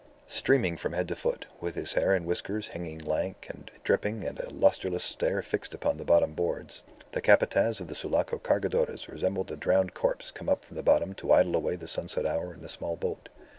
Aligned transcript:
Streaming 0.29 0.77
from 0.77 0.93
head 0.93 1.07
to 1.09 1.15
foot, 1.15 1.45
with 1.59 1.75
his 1.75 1.93
hair 1.93 2.11
and 2.15 2.25
whiskers 2.25 2.69
hanging 2.69 2.97
lank 2.97 3.45
and 3.51 3.69
dripping 3.83 4.25
and 4.25 4.39
a 4.39 4.49
lustreless 4.49 5.03
stare 5.03 5.43
fixed 5.43 5.75
upon 5.75 5.97
the 5.97 6.03
bottom 6.03 6.33
boards, 6.33 6.81
the 7.11 7.21
Capataz 7.21 7.79
of 7.79 7.85
the 7.85 7.93
Sulaco 7.93 8.39
Cargadores 8.39 9.07
resembled 9.07 9.51
a 9.51 9.55
drowned 9.55 9.93
corpse 9.93 10.31
come 10.31 10.49
up 10.49 10.65
from 10.65 10.75
the 10.75 10.81
bottom 10.81 11.13
to 11.13 11.31
idle 11.31 11.55
away 11.55 11.75
the 11.75 11.87
sunset 11.87 12.25
hour 12.25 12.51
in 12.51 12.65
a 12.65 12.67
small 12.67 12.97
boat. 12.97 13.29